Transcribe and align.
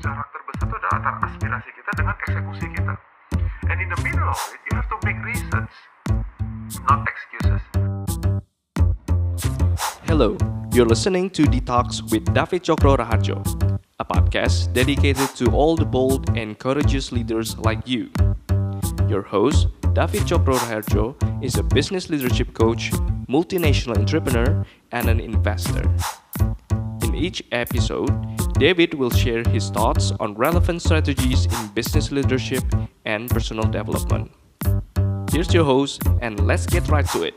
jarak 0.00 0.28
terbesar 0.32 0.64
itu 0.64 0.74
adalah 0.80 0.96
antara 0.96 1.16
aspirasi 1.28 1.70
kita 1.76 1.90
dengan 1.92 2.14
eksekusi 2.24 2.66
kita. 2.72 2.94
And 3.68 3.78
in 3.84 3.88
the 3.92 4.00
middle 4.00 4.24
of 4.24 4.40
it, 4.48 4.60
you 4.64 4.72
have 4.72 4.88
to 4.88 4.96
make 5.04 5.20
reasons, 5.20 5.68
not 6.88 7.04
excuses. 7.04 7.62
Hello, 10.08 10.40
you're 10.72 10.88
listening 10.88 11.28
to 11.36 11.44
Detox 11.44 12.00
with 12.08 12.24
David 12.32 12.64
Chokro 12.64 12.96
Raharjo, 12.96 13.44
a 14.00 14.04
podcast 14.08 14.72
dedicated 14.72 15.28
to 15.36 15.52
all 15.52 15.76
the 15.76 15.84
bold 15.84 16.32
and 16.32 16.56
courageous 16.56 17.12
leaders 17.12 17.60
like 17.60 17.84
you. 17.84 18.08
Your 19.04 19.22
host, 19.22 19.68
David 19.92 20.24
Chokro 20.24 20.56
Raharjo, 20.56 21.12
is 21.44 21.60
a 21.60 21.62
business 21.62 22.08
leadership 22.08 22.56
coach, 22.56 22.88
multinational 23.28 24.00
entrepreneur, 24.00 24.64
and 24.96 25.12
an 25.12 25.20
investor. 25.20 25.84
In 27.04 27.12
each 27.12 27.44
episode, 27.52 28.10
David 28.60 28.92
will 28.92 29.08
share 29.08 29.40
his 29.48 29.72
thoughts 29.72 30.12
on 30.20 30.36
relevant 30.36 30.84
strategies 30.84 31.48
in 31.48 31.72
business 31.72 32.12
leadership 32.12 32.60
and 33.08 33.24
personal 33.32 33.64
development. 33.64 34.28
Here's 35.32 35.48
your 35.56 35.64
host, 35.64 36.04
and 36.20 36.36
let's 36.44 36.68
get 36.68 36.84
right 36.92 37.08
to 37.16 37.24
it. 37.24 37.32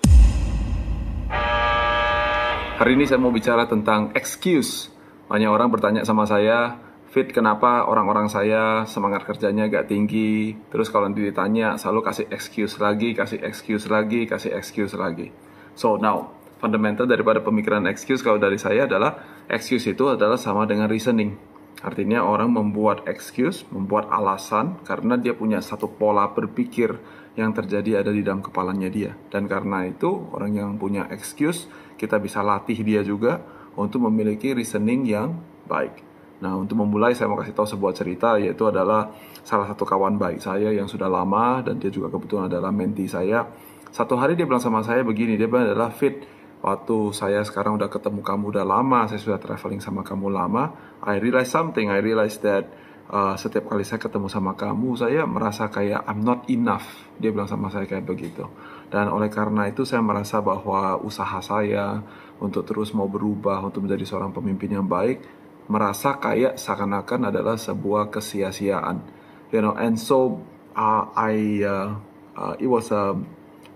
Hari 2.75 2.99
ini 2.99 3.07
saya 3.07 3.23
mau 3.23 3.31
bicara 3.31 3.63
tentang 3.71 4.11
excuse. 4.19 4.91
Banyak 5.31 5.47
orang 5.47 5.71
bertanya 5.71 6.03
sama 6.03 6.27
saya, 6.27 6.75
Fit 7.15 7.31
kenapa 7.31 7.87
orang-orang 7.87 8.27
saya 8.27 8.83
semangat 8.83 9.23
kerjanya 9.23 9.69
gak 9.69 9.85
tinggi 9.85 10.57
Terus 10.73 10.89
kalau 10.89 11.13
ditanya 11.13 11.77
selalu 11.77 12.09
kasih 12.09 12.25
excuse 12.33 12.81
lagi, 12.81 13.13
kasih 13.13 13.37
excuse 13.45 13.85
lagi, 13.85 14.25
kasih 14.25 14.49
excuse 14.57 14.97
lagi 14.97 15.29
So 15.77 16.01
now, 16.01 16.33
fundamental 16.57 17.05
daripada 17.05 17.37
pemikiran 17.37 17.85
excuse 17.85 18.25
kalau 18.25 18.41
dari 18.41 18.57
saya 18.57 18.89
adalah 18.89 19.32
Excuse 19.51 19.91
itu 19.91 20.07
adalah 20.07 20.39
sama 20.39 20.63
dengan 20.63 20.87
reasoning. 20.87 21.35
Artinya 21.83 22.23
orang 22.23 22.55
membuat 22.55 23.03
excuse, 23.11 23.67
membuat 23.67 24.07
alasan 24.07 24.79
Karena 24.87 25.19
dia 25.19 25.35
punya 25.35 25.59
satu 25.59 25.91
pola 25.91 26.31
berpikir 26.31 26.95
yang 27.35 27.51
terjadi 27.51 27.99
ada 27.99 28.15
di 28.15 28.23
dalam 28.23 28.39
kepalanya 28.39 28.87
dia. 28.87 29.11
Dan 29.27 29.51
karena 29.51 29.83
itu 29.83 30.31
orang 30.31 30.55
yang 30.55 30.71
punya 30.79 31.11
excuse 31.11 31.67
Kita 31.99 32.23
bisa 32.23 32.39
latih 32.39 32.79
dia 32.87 33.03
juga 33.03 33.43
untuk 33.75 34.05
memiliki 34.07 34.53
reasoning 34.53 35.01
yang 35.03 35.35
baik. 35.65 36.13
Nah, 36.43 36.59
untuk 36.59 36.75
memulai 36.75 37.15
saya 37.15 37.31
mau 37.31 37.39
kasih 37.39 37.55
tahu 37.55 37.67
sebuah 37.67 37.93
cerita 37.95 38.35
yaitu 38.35 38.67
adalah 38.67 39.15
salah 39.41 39.63
satu 39.71 39.87
kawan 39.87 40.19
baik 40.19 40.43
saya 40.43 40.75
yang 40.75 40.91
sudah 40.91 41.07
lama 41.07 41.63
dan 41.63 41.79
dia 41.79 41.87
juga 41.87 42.11
kebetulan 42.11 42.51
adalah 42.51 42.69
menti 42.69 43.07
saya. 43.07 43.47
Satu 43.93 44.17
hari 44.17 44.35
dia 44.35 44.43
bilang 44.43 44.61
sama 44.61 44.81
saya 44.81 45.05
begini, 45.05 45.39
dia 45.39 45.47
bilang 45.47 45.69
adalah 45.69 45.93
fit 45.93 46.19
waktu 46.63 47.11
saya 47.11 47.43
sekarang 47.43 47.75
udah 47.75 47.91
ketemu 47.91 48.23
kamu 48.23 48.55
udah 48.55 48.63
lama, 48.63 49.03
saya 49.11 49.19
sudah 49.19 49.37
traveling 49.37 49.83
sama 49.83 49.99
kamu 50.01 50.31
lama, 50.31 50.71
I 51.03 51.19
realize 51.19 51.51
something, 51.51 51.91
I 51.91 51.99
realize 51.99 52.39
that 52.39 52.71
uh, 53.11 53.35
setiap 53.35 53.67
kali 53.67 53.83
saya 53.83 53.99
ketemu 53.99 54.31
sama 54.31 54.55
kamu, 54.55 54.95
saya 54.95 55.27
merasa 55.27 55.67
kayak 55.67 56.07
I'm 56.07 56.23
not 56.23 56.47
enough. 56.47 56.87
Dia 57.19 57.35
bilang 57.35 57.51
sama 57.51 57.67
saya 57.67 57.83
kayak 57.83 58.07
begitu. 58.07 58.47
Dan 58.87 59.11
oleh 59.11 59.27
karena 59.27 59.67
itu 59.67 59.83
saya 59.83 59.99
merasa 59.99 60.39
bahwa 60.39 60.95
usaha 61.03 61.43
saya 61.43 61.99
untuk 62.39 62.63
terus 62.63 62.95
mau 62.95 63.11
berubah, 63.11 63.59
untuk 63.59 63.83
menjadi 63.83 64.07
seorang 64.07 64.31
pemimpin 64.31 64.71
yang 64.71 64.87
baik, 64.87 65.19
merasa 65.67 66.15
kayak 66.15 66.55
seakan-akan 66.55 67.27
adalah 67.27 67.59
sebuah 67.59 68.07
kesia-siaan. 68.07 68.97
You 69.51 69.61
know, 69.61 69.75
and 69.75 69.99
so 69.99 70.39
uh, 70.73 71.11
I 71.11 71.59
uh, 71.61 71.99
uh, 72.39 72.55
it 72.57 72.71
was 72.71 72.89
a, 72.89 73.13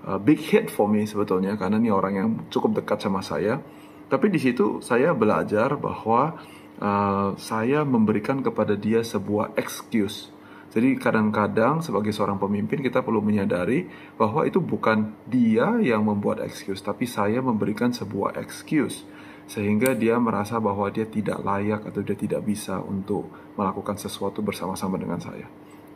a 0.07 0.15
big 0.15 0.39
hit 0.39 0.71
for 0.71 0.87
me 0.87 1.03
sebetulnya 1.03 1.59
karena 1.59 1.75
ini 1.75 1.91
orang 1.91 2.13
yang 2.15 2.29
cukup 2.47 2.79
dekat 2.79 3.03
sama 3.03 3.19
saya. 3.19 3.59
Tapi 4.07 4.31
di 4.31 4.39
situ 4.39 4.79
saya 4.79 5.11
belajar 5.11 5.75
bahwa 5.75 6.39
uh, 6.79 7.35
saya 7.35 7.83
memberikan 7.83 8.39
kepada 8.39 8.79
dia 8.79 9.03
sebuah 9.03 9.59
excuse. 9.59 10.31
Jadi 10.71 10.95
kadang-kadang 10.95 11.83
sebagai 11.83 12.15
seorang 12.15 12.39
pemimpin 12.39 12.79
kita 12.79 13.03
perlu 13.03 13.19
menyadari 13.19 13.87
bahwa 14.15 14.47
itu 14.47 14.63
bukan 14.63 15.15
dia 15.27 15.75
yang 15.79 16.07
membuat 16.07 16.43
excuse, 16.43 16.79
tapi 16.79 17.07
saya 17.07 17.43
memberikan 17.43 17.91
sebuah 17.91 18.39
excuse 18.39 19.03
sehingga 19.47 19.95
dia 19.95 20.19
merasa 20.19 20.59
bahwa 20.59 20.91
dia 20.91 21.07
tidak 21.07 21.39
layak 21.39 21.87
atau 21.87 22.03
dia 22.03 22.19
tidak 22.19 22.43
bisa 22.43 22.83
untuk 22.83 23.31
melakukan 23.55 23.95
sesuatu 23.95 24.43
bersama-sama 24.43 24.99
dengan 24.99 25.23
saya. 25.23 25.47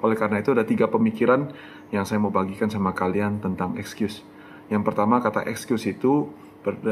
Oleh 0.01 0.17
karena 0.17 0.41
itu 0.41 0.53
ada 0.53 0.65
tiga 0.65 0.89
pemikiran 0.89 1.49
yang 1.93 2.03
saya 2.05 2.21
mau 2.21 2.33
bagikan 2.33 2.69
sama 2.69 2.91
kalian 2.93 3.41
tentang 3.41 3.77
excuse. 3.77 4.25
Yang 4.67 4.83
pertama 4.87 5.21
kata 5.21 5.45
excuse 5.47 5.89
itu 5.89 6.29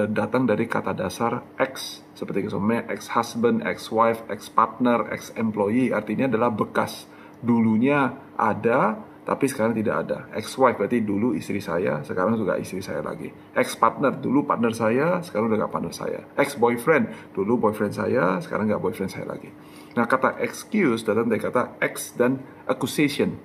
datang 0.09 0.49
dari 0.49 0.65
kata 0.65 0.97
dasar 0.97 1.45
ex 1.61 2.01
seperti 2.17 2.49
misalnya 2.49 2.89
ex 2.89 3.05
husband, 3.13 3.61
ex 3.61 3.93
wife, 3.93 4.25
ex 4.27 4.49
partner, 4.49 5.13
ex 5.13 5.29
employee 5.37 5.93
artinya 5.93 6.25
adalah 6.25 6.49
bekas 6.49 7.05
dulunya 7.39 8.17
ada 8.35 9.09
tapi 9.29 9.45
sekarang 9.45 9.77
tidak 9.77 10.09
ada. 10.09 10.25
Ex 10.33 10.57
wife 10.57 10.73
berarti 10.81 11.05
dulu 11.05 11.37
istri 11.37 11.61
saya, 11.61 12.01
sekarang 12.01 12.33
juga 12.33 12.57
istri 12.57 12.81
saya 12.81 13.05
lagi. 13.05 13.29
Ex 13.53 13.77
partner 13.77 14.17
dulu 14.17 14.41
partner 14.41 14.73
saya, 14.73 15.21
sekarang 15.21 15.53
udah 15.53 15.69
gak 15.69 15.73
partner 15.77 15.93
saya. 15.93 16.19
Ex 16.33 16.57
boyfriend 16.57 17.29
dulu 17.37 17.61
boyfriend 17.61 17.93
saya, 17.93 18.41
sekarang 18.41 18.73
gak 18.73 18.81
boyfriend 18.81 19.13
saya 19.13 19.29
lagi. 19.29 19.53
Nah 19.97 20.05
kata 20.05 20.37
excuse 20.41 21.01
datang 21.01 21.29
dari 21.29 21.41
kata 21.41 21.79
ex 21.81 22.13
dan 22.13 22.41
accusation. 22.69 23.37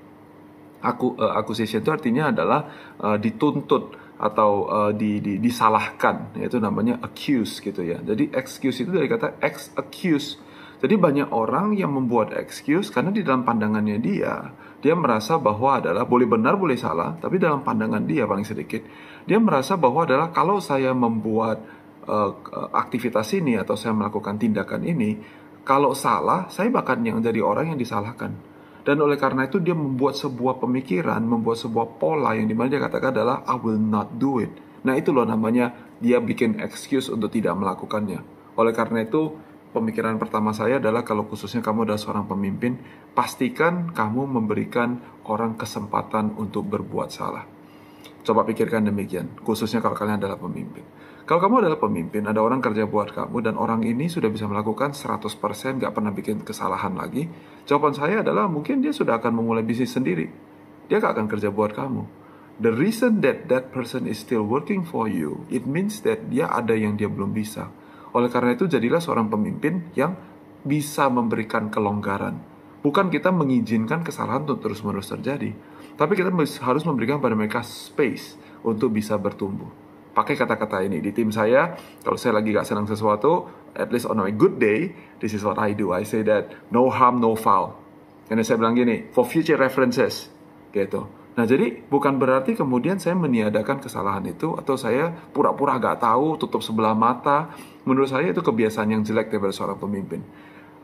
Aku 0.84 1.16
uh, 1.16 1.32
accusation 1.41 1.81
itu 1.81 1.88
artinya 1.88 2.28
adalah 2.28 2.60
uh, 3.00 3.16
dituntut 3.16 3.97
atau 4.15 4.69
uh, 4.69 4.93
di, 4.94 5.19
di, 5.19 5.41
disalahkan, 5.41 6.37
yaitu 6.38 6.60
namanya 6.60 7.00
accuse 7.00 7.59
gitu 7.65 7.81
ya. 7.82 7.99
Jadi 8.05 8.31
excuse 8.37 8.84
itu 8.84 8.93
dari 8.93 9.09
kata 9.09 9.41
ex 9.41 9.72
accuse. 9.75 10.37
Jadi 10.84 11.00
banyak 11.00 11.32
orang 11.32 11.72
yang 11.72 11.97
membuat 11.97 12.37
excuse 12.37 12.93
karena 12.93 13.09
di 13.09 13.25
dalam 13.25 13.41
pandangannya 13.41 13.97
dia 14.05 14.53
dia 14.84 14.93
merasa 14.93 15.41
bahwa 15.41 15.81
adalah 15.81 16.05
boleh 16.05 16.28
benar 16.28 16.61
boleh 16.61 16.76
salah, 16.76 17.16
tapi 17.16 17.41
dalam 17.41 17.65
pandangan 17.65 18.05
dia 18.05 18.28
paling 18.28 18.44
sedikit, 18.44 18.84
dia 19.25 19.41
merasa 19.41 19.81
bahwa 19.81 20.05
adalah 20.05 20.28
kalau 20.28 20.61
saya 20.61 20.93
membuat 20.93 21.65
uh, 22.05 22.37
aktivitas 22.76 23.32
ini 23.32 23.56
atau 23.56 23.81
saya 23.81 23.97
melakukan 23.97 24.37
tindakan 24.37 24.84
ini, 24.84 25.16
kalau 25.65 25.97
salah, 25.97 26.47
saya 26.53 26.69
bahkan 26.69 27.01
yang 27.01 27.25
jadi 27.25 27.41
orang 27.41 27.73
yang 27.73 27.81
disalahkan. 27.81 28.37
Dan 28.85 29.01
oleh 29.01 29.17
karena 29.17 29.49
itu 29.49 29.65
dia 29.65 29.73
membuat 29.73 30.13
sebuah 30.13 30.61
pemikiran, 30.61 31.25
membuat 31.25 31.57
sebuah 31.57 31.97
pola 31.97 32.37
yang 32.37 32.45
di 32.45 32.53
mana 32.53 32.69
dia 32.69 32.85
katakan 32.85 33.17
adalah 33.17 33.41
I 33.49 33.57
will 33.57 33.81
not 33.81 34.21
do 34.21 34.45
it. 34.45 34.53
Nah 34.85 34.93
itu 34.93 35.09
loh 35.09 35.25
namanya 35.25 35.73
dia 36.05 36.21
bikin 36.21 36.61
excuse 36.61 37.09
untuk 37.09 37.33
tidak 37.33 37.57
melakukannya. 37.57 38.21
Oleh 38.61 38.77
karena 38.77 39.09
itu 39.09 39.33
pemikiran 39.73 40.21
pertama 40.21 40.53
saya 40.53 40.77
adalah 40.77 41.01
kalau 41.01 41.25
khususnya 41.25 41.65
kamu 41.65 41.89
adalah 41.89 41.97
seorang 41.97 42.29
pemimpin, 42.29 42.77
pastikan 43.17 43.89
kamu 43.97 44.29
memberikan 44.29 45.01
orang 45.25 45.57
kesempatan 45.57 46.37
untuk 46.37 46.69
berbuat 46.69 47.09
salah. 47.09 47.49
Coba 48.21 48.45
pikirkan 48.45 48.85
demikian, 48.85 49.33
khususnya 49.41 49.81
kalau 49.81 49.97
kalian 49.97 50.21
adalah 50.21 50.37
pemimpin. 50.37 50.85
Kalau 51.25 51.41
kamu 51.41 51.65
adalah 51.65 51.81
pemimpin, 51.81 52.29
ada 52.29 52.45
orang 52.45 52.61
kerja 52.61 52.85
buat 52.85 53.17
kamu 53.17 53.41
dan 53.41 53.55
orang 53.57 53.81
ini 53.81 54.12
sudah 54.12 54.29
bisa 54.29 54.45
melakukan 54.45 54.93
100% 54.93 55.25
gak 55.81 55.93
pernah 55.97 56.12
bikin 56.12 56.45
kesalahan 56.45 56.93
lagi, 56.93 57.25
jawaban 57.65 57.97
saya 57.97 58.21
adalah 58.21 58.45
mungkin 58.45 58.85
dia 58.85 58.93
sudah 58.93 59.17
akan 59.17 59.41
memulai 59.41 59.65
bisnis 59.65 59.97
sendiri. 59.97 60.29
Dia 60.93 61.01
gak 61.01 61.17
akan 61.17 61.27
kerja 61.33 61.49
buat 61.49 61.73
kamu. 61.73 62.05
The 62.61 62.71
reason 62.77 63.25
that 63.25 63.49
that 63.49 63.73
person 63.73 64.05
is 64.05 64.21
still 64.21 64.45
working 64.45 64.85
for 64.85 65.09
you, 65.09 65.49
it 65.49 65.65
means 65.65 66.05
that 66.05 66.29
dia 66.29 66.45
ada 66.47 66.77
yang 66.77 67.01
dia 67.01 67.09
belum 67.09 67.33
bisa 67.33 67.73
oleh 68.15 68.31
karena 68.31 68.55
itu 68.55 68.71
jadilah 68.71 69.03
seorang 69.03 69.27
pemimpin 69.27 69.91
yang 69.99 70.15
bisa 70.62 71.11
memberikan 71.11 71.69
kelonggaran. 71.69 72.39
Bukan 72.81 73.11
kita 73.11 73.35
mengizinkan 73.35 74.06
kesalahan 74.06 74.47
untuk 74.47 74.62
terus-menerus 74.62 75.11
terjadi, 75.11 75.51
tapi 75.99 76.12
kita 76.15 76.31
harus 76.62 76.85
memberikan 76.87 77.19
pada 77.19 77.35
mereka 77.35 77.67
space 77.67 78.39
untuk 78.62 78.95
bisa 78.95 79.19
bertumbuh. 79.19 79.84
Pakai 80.15 80.39
kata-kata 80.39 80.79
ini 80.87 81.03
di 81.03 81.11
tim 81.11 81.35
saya, 81.35 81.75
kalau 82.07 82.15
saya 82.15 82.39
lagi 82.39 82.55
gak 82.55 82.63
senang 82.63 82.87
sesuatu, 82.87 83.51
at 83.75 83.91
least 83.91 84.07
on 84.07 84.23
a 84.23 84.31
good 84.31 84.63
day, 84.63 84.95
this 85.19 85.35
is 85.35 85.43
what 85.43 85.59
I 85.59 85.75
do. 85.75 85.91
I 85.91 86.07
say 86.07 86.23
that 86.31 86.55
no 86.71 86.87
harm, 86.87 87.19
no 87.19 87.35
foul. 87.35 87.75
Dan 88.31 88.38
saya 88.47 88.62
bilang 88.62 88.79
gini, 88.79 89.11
for 89.11 89.27
future 89.27 89.59
references, 89.59 90.31
gitu. 90.71 91.11
Nah 91.35 91.43
jadi 91.50 91.83
bukan 91.91 92.15
berarti 92.23 92.55
kemudian 92.55 93.03
saya 93.03 93.19
meniadakan 93.19 93.83
kesalahan 93.83 94.23
itu 94.31 94.55
atau 94.55 94.79
saya 94.79 95.11
pura-pura 95.35 95.83
gak 95.83 96.06
tahu, 96.06 96.38
tutup 96.38 96.62
sebelah 96.62 96.94
mata. 96.94 97.50
Menurut 97.83 98.06
saya 98.06 98.31
itu 98.31 98.38
kebiasaan 98.38 98.94
yang 98.94 99.03
jelek 99.03 99.35
daripada 99.35 99.50
seorang 99.50 99.83
pemimpin. 99.83 100.23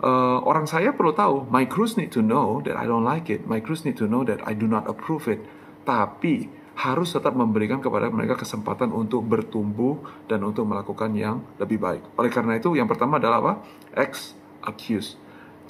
Uh, 0.03 0.43
orang 0.43 0.67
saya 0.67 0.91
perlu 0.91 1.15
tahu, 1.15 1.47
my 1.55 1.71
crews 1.71 1.95
need 1.95 2.11
to 2.11 2.19
know 2.19 2.59
that 2.67 2.75
I 2.75 2.89
don't 2.91 3.07
like 3.07 3.31
it. 3.31 3.47
My 3.47 3.63
crews 3.63 3.87
need 3.87 3.95
to 4.03 4.11
know 4.11 4.27
that 4.27 4.43
I 4.43 4.59
do 4.59 4.67
not 4.67 4.91
approve 4.91 5.31
it. 5.31 5.39
Tapi 5.87 6.60
harus 6.79 7.13
tetap 7.13 7.35
memberikan 7.37 7.83
kepada 7.83 8.09
mereka 8.09 8.39
kesempatan 8.39 8.95
untuk 8.95 9.27
bertumbuh 9.27 10.01
dan 10.31 10.41
untuk 10.47 10.65
melakukan 10.65 11.13
yang 11.13 11.43
lebih 11.61 11.77
baik. 11.83 12.03
Oleh 12.17 12.31
karena 12.33 12.57
itu, 12.57 12.73
yang 12.79 12.87
pertama 12.87 13.19
adalah 13.19 13.39
apa? 13.43 13.53
Ex 13.93 14.33
accuse. 14.65 15.19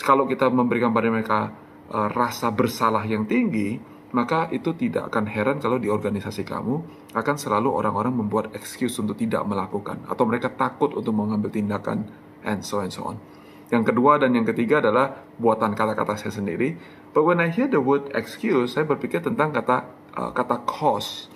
Kalau 0.01 0.25
kita 0.25 0.49
memberikan 0.49 0.95
pada 0.95 1.09
mereka 1.13 1.51
uh, 1.93 2.09
rasa 2.09 2.49
bersalah 2.55 3.05
yang 3.05 3.27
tinggi, 3.27 3.77
maka 4.11 4.51
itu 4.51 4.75
tidak 4.75 5.13
akan 5.13 5.25
heran 5.31 5.57
kalau 5.63 5.79
di 5.79 5.87
organisasi 5.87 6.43
kamu 6.43 6.83
akan 7.15 7.37
selalu 7.39 7.71
orang-orang 7.71 8.15
membuat 8.15 8.51
excuse 8.59 8.99
untuk 8.99 9.15
tidak 9.15 9.47
melakukan 9.47 10.03
atau 10.11 10.27
mereka 10.27 10.51
takut 10.51 10.91
untuk 10.99 11.15
mengambil 11.15 11.51
tindakan 11.51 12.11
and 12.43 12.67
so 12.67 12.83
and 12.83 12.91
so 12.91 13.07
on. 13.07 13.23
Yang 13.71 13.95
kedua 13.95 14.19
dan 14.19 14.35
yang 14.35 14.43
ketiga 14.43 14.83
adalah 14.83 15.23
buatan 15.39 15.79
kata-kata 15.79 16.19
saya 16.19 16.35
sendiri. 16.35 16.75
But 17.15 17.23
when 17.23 17.39
I 17.39 17.55
hear 17.55 17.71
the 17.71 17.79
word 17.79 18.11
excuse, 18.19 18.75
saya 18.75 18.83
berpikir 18.83 19.23
tentang 19.23 19.55
kata 19.55 19.87
uh, 20.17 20.31
kata 20.35 20.63
cause, 20.67 21.31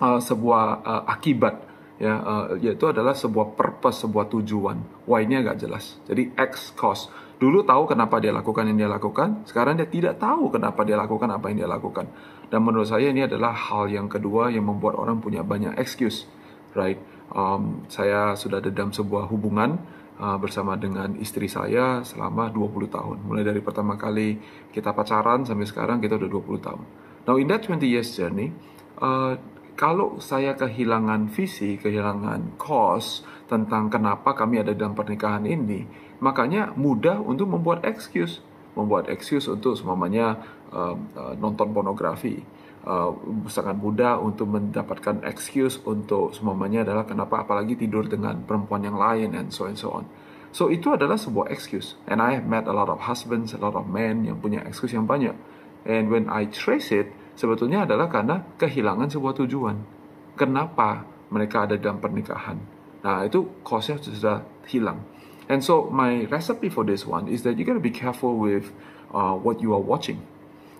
uh, 0.00 0.20
sebuah 0.20 0.64
uh, 0.84 1.02
akibat, 1.08 1.54
ya, 2.00 2.14
uh, 2.18 2.44
yaitu 2.58 2.88
adalah 2.88 3.12
sebuah 3.12 3.54
purpose, 3.56 4.04
sebuah 4.04 4.28
tujuan. 4.32 5.06
Why-nya 5.08 5.42
agak 5.44 5.66
jelas. 5.66 6.00
Jadi 6.08 6.32
X 6.34 6.72
cause. 6.76 7.08
Dulu 7.42 7.66
tahu 7.66 7.90
kenapa 7.90 8.22
dia 8.22 8.30
lakukan 8.30 8.70
yang 8.70 8.86
dia 8.86 8.90
lakukan, 8.90 9.42
sekarang 9.50 9.74
dia 9.74 9.90
tidak 9.90 10.22
tahu 10.22 10.46
kenapa 10.54 10.86
dia 10.86 10.94
lakukan 10.94 11.26
apa 11.26 11.50
yang 11.50 11.66
dia 11.66 11.70
lakukan. 11.70 12.06
Dan 12.46 12.62
menurut 12.62 12.86
saya 12.86 13.10
ini 13.10 13.26
adalah 13.26 13.50
hal 13.50 13.90
yang 13.90 14.06
kedua 14.06 14.52
yang 14.52 14.62
membuat 14.62 14.94
orang 14.94 15.18
punya 15.18 15.42
banyak 15.42 15.74
excuse, 15.74 16.28
right? 16.78 17.02
Um, 17.32 17.82
saya 17.90 18.38
sudah 18.38 18.62
dalam 18.62 18.94
sebuah 18.94 19.26
hubungan 19.26 19.80
uh, 20.22 20.38
bersama 20.38 20.78
dengan 20.78 21.18
istri 21.18 21.50
saya 21.50 22.06
selama 22.06 22.52
20 22.54 22.92
tahun. 22.92 23.16
Mulai 23.26 23.42
dari 23.42 23.58
pertama 23.58 23.98
kali 23.98 24.38
kita 24.70 24.94
pacaran 24.94 25.42
sampai 25.42 25.66
sekarang 25.66 25.98
kita 25.98 26.14
udah 26.20 26.30
20 26.30 26.66
tahun. 26.66 26.82
Now 27.22 27.38
in 27.38 27.46
that 27.54 27.62
20 27.62 27.86
years 27.86 28.18
journey, 28.18 28.50
uh, 28.98 29.38
kalau 29.78 30.18
saya 30.18 30.58
kehilangan 30.58 31.30
visi, 31.30 31.78
kehilangan 31.78 32.58
cause 32.58 33.22
tentang 33.46 33.88
kenapa 33.88 34.34
kami 34.34 34.58
ada 34.58 34.74
dalam 34.74 34.98
pernikahan 34.98 35.46
ini, 35.46 35.86
makanya 36.18 36.74
mudah 36.74 37.22
untuk 37.22 37.50
membuat 37.50 37.86
excuse, 37.86 38.42
membuat 38.74 39.06
excuse 39.06 39.46
untuk 39.46 39.78
semuanya 39.78 40.38
uh, 40.74 40.98
uh, 40.98 41.34
nonton 41.38 41.70
pornografi, 41.70 42.42
uh, 42.90 43.14
sangat 43.46 43.78
mudah 43.78 44.18
untuk 44.18 44.50
mendapatkan 44.50 45.22
excuse 45.22 45.78
untuk 45.86 46.34
semuanya 46.34 46.82
adalah 46.82 47.06
kenapa 47.06 47.46
apalagi 47.46 47.78
tidur 47.78 48.10
dengan 48.10 48.42
perempuan 48.42 48.82
yang 48.82 48.98
lain 48.98 49.38
and 49.38 49.54
so 49.54 49.70
and 49.70 49.78
so 49.78 49.94
on. 49.94 50.04
So 50.52 50.68
itu 50.68 50.92
adalah 50.92 51.16
sebuah 51.16 51.48
excuse. 51.48 51.96
And 52.04 52.20
I 52.20 52.36
have 52.36 52.44
met 52.44 52.68
a 52.68 52.76
lot 52.76 52.92
of 52.92 53.08
husbands, 53.08 53.56
a 53.56 53.60
lot 53.62 53.72
of 53.72 53.88
men 53.88 54.28
yang 54.28 54.36
punya 54.36 54.60
excuse 54.68 54.92
yang 54.92 55.08
banyak. 55.08 55.32
And 55.88 56.10
when 56.10 56.30
I 56.30 56.46
trace 56.48 56.94
it, 56.94 57.10
sebetulnya 57.34 57.84
adalah 57.88 58.06
karena 58.06 58.42
kehilangan 58.58 59.10
sebuah 59.10 59.34
tujuan. 59.42 59.76
Kenapa 60.38 61.04
mereka 61.32 61.66
ada 61.66 61.74
dalam 61.78 61.98
pernikahan? 61.98 62.58
Nah 63.02 63.26
itu 63.26 63.62
cause-nya 63.66 63.98
sudah 63.98 64.46
hilang. 64.70 65.02
And 65.50 65.60
so 65.60 65.90
my 65.90 66.24
recipe 66.30 66.70
for 66.70 66.86
this 66.86 67.02
one 67.02 67.26
is 67.26 67.42
that 67.42 67.58
you 67.58 67.66
gotta 67.66 67.82
be 67.82 67.92
careful 67.92 68.38
with 68.38 68.70
uh, 69.10 69.34
what 69.34 69.58
you 69.58 69.74
are 69.74 69.82
watching 69.82 70.22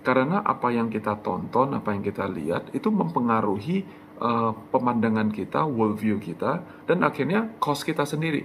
karena 0.02 0.43
apa 0.43 0.75
yang 0.75 0.90
kita 0.90 1.22
tonton, 1.22 1.78
apa 1.78 1.94
yang 1.94 2.02
kita 2.02 2.26
lihat 2.26 2.75
itu 2.75 2.90
mempengaruhi 2.90 3.87
uh, 4.19 4.50
pemandangan 4.75 5.31
kita, 5.31 5.62
worldview 5.62 6.19
kita, 6.19 6.66
dan 6.84 7.06
akhirnya 7.06 7.55
cost 7.62 7.87
kita 7.87 8.02
sendiri. 8.02 8.43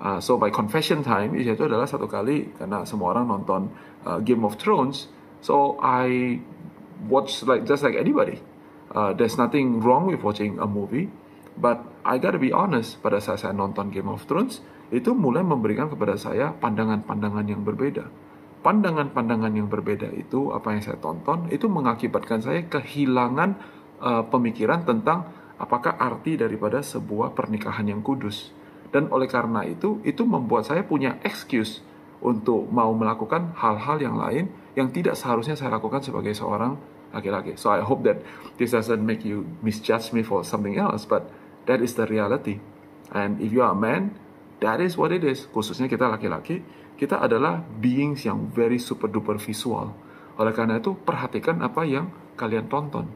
Uh, 0.00 0.20
so 0.20 0.36
by 0.40 0.48
confession 0.52 1.04
time 1.04 1.36
itu 1.36 1.60
adalah 1.60 1.84
satu 1.84 2.08
kali 2.08 2.56
karena 2.56 2.84
semua 2.88 3.16
orang 3.16 3.28
nonton 3.28 3.68
uh, 4.04 4.20
Game 4.20 4.44
of 4.44 4.60
Thrones, 4.60 5.08
so 5.44 5.80
I 5.80 6.38
watch 7.08 7.44
like 7.44 7.64
just 7.68 7.84
like 7.84 7.96
anybody. 7.96 8.40
Uh, 8.90 9.14
there's 9.14 9.38
nothing 9.38 9.78
wrong 9.80 10.10
with 10.10 10.20
watching 10.20 10.58
a 10.58 10.66
movie, 10.66 11.08
but 11.54 11.82
I 12.02 12.18
gotta 12.18 12.42
be 12.42 12.50
honest. 12.50 12.98
Pada 13.00 13.22
saat 13.22 13.42
saya 13.42 13.54
nonton 13.54 13.94
Game 13.94 14.10
of 14.10 14.26
Thrones, 14.26 14.64
itu 14.90 15.14
mulai 15.14 15.46
memberikan 15.46 15.86
kepada 15.86 16.18
saya 16.18 16.50
pandangan-pandangan 16.50 17.46
yang 17.46 17.62
berbeda 17.62 18.30
pandangan-pandangan 18.60 19.52
yang 19.56 19.68
berbeda 19.72 20.12
itu 20.12 20.52
apa 20.52 20.76
yang 20.76 20.82
saya 20.84 21.00
tonton 21.00 21.48
itu 21.48 21.66
mengakibatkan 21.66 22.44
saya 22.44 22.60
kehilangan 22.68 23.56
uh, 24.00 24.24
pemikiran 24.28 24.84
tentang 24.84 25.32
apakah 25.56 25.96
arti 25.96 26.36
daripada 26.36 26.84
sebuah 26.84 27.32
pernikahan 27.32 27.88
yang 27.88 28.04
kudus 28.04 28.52
dan 28.92 29.08
oleh 29.08 29.28
karena 29.28 29.64
itu 29.64 30.04
itu 30.04 30.28
membuat 30.28 30.68
saya 30.68 30.84
punya 30.84 31.16
excuse 31.24 31.80
untuk 32.20 32.68
mau 32.68 32.92
melakukan 32.92 33.56
hal-hal 33.56 33.96
yang 33.96 34.16
lain 34.20 34.52
yang 34.78 34.94
tidak 34.94 35.18
seharusnya 35.18 35.58
saya 35.58 35.74
lakukan 35.74 36.02
sebagai 36.02 36.34
seorang 36.34 36.78
laki-laki. 37.10 37.58
So 37.58 37.74
I 37.74 37.82
hope 37.82 38.06
that 38.06 38.22
this 38.56 38.70
doesn't 38.70 39.02
make 39.02 39.26
you 39.26 39.46
misjudge 39.60 40.14
me 40.14 40.22
for 40.22 40.46
something 40.46 40.78
else, 40.78 41.06
but 41.06 41.26
that 41.66 41.82
is 41.82 41.98
the 41.98 42.06
reality. 42.06 42.62
And 43.10 43.42
if 43.42 43.50
you 43.50 43.66
are 43.66 43.74
a 43.74 43.78
man, 43.78 44.14
that 44.62 44.78
is 44.78 44.94
what 44.94 45.10
it 45.10 45.26
is. 45.26 45.50
Khususnya 45.50 45.90
kita 45.90 46.06
laki-laki, 46.06 46.62
kita 46.94 47.18
adalah 47.18 47.58
beings 47.58 48.22
yang 48.22 48.46
very 48.54 48.78
super 48.78 49.10
duper 49.10 49.42
visual. 49.42 49.90
Oleh 50.38 50.54
karena 50.54 50.78
itu, 50.78 50.94
perhatikan 50.94 51.58
apa 51.60 51.82
yang 51.82 52.14
kalian 52.38 52.70
tonton. 52.70 53.10